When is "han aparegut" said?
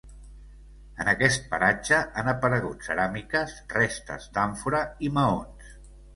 2.21-2.81